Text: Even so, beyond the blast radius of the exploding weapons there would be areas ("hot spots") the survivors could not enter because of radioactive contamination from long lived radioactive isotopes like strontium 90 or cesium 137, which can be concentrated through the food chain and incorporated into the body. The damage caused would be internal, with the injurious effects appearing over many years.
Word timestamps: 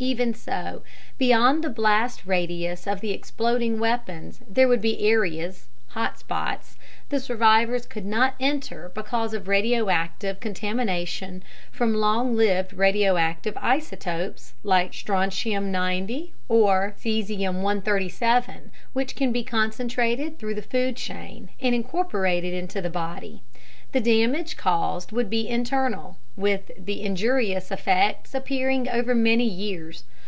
Even 0.00 0.34
so, 0.34 0.82
beyond 1.18 1.62
the 1.62 1.70
blast 1.70 2.26
radius 2.26 2.84
of 2.84 3.00
the 3.00 3.12
exploding 3.12 3.78
weapons 3.78 4.40
there 4.50 4.66
would 4.66 4.82
be 4.82 5.06
areas 5.06 5.68
("hot 5.90 6.18
spots") 6.18 6.76
the 7.10 7.20
survivors 7.20 7.86
could 7.86 8.04
not 8.04 8.34
enter 8.40 8.90
because 8.92 9.32
of 9.32 9.46
radioactive 9.46 10.40
contamination 10.40 11.44
from 11.70 11.94
long 11.94 12.34
lived 12.34 12.72
radioactive 12.74 13.56
isotopes 13.58 14.54
like 14.64 14.92
strontium 14.92 15.70
90 15.70 16.32
or 16.48 16.96
cesium 16.98 17.62
137, 17.62 18.72
which 18.94 19.14
can 19.14 19.30
be 19.30 19.44
concentrated 19.44 20.40
through 20.40 20.56
the 20.56 20.60
food 20.60 20.96
chain 20.96 21.50
and 21.60 21.72
incorporated 21.72 22.52
into 22.52 22.82
the 22.82 22.90
body. 22.90 23.42
The 23.92 24.00
damage 24.00 24.56
caused 24.56 25.12
would 25.12 25.30
be 25.30 25.48
internal, 25.48 26.18
with 26.36 26.72
the 26.76 27.02
injurious 27.04 27.70
effects 27.70 28.34
appearing 28.34 28.88
over 28.88 29.14
many 29.14 29.48
years. 29.48 30.02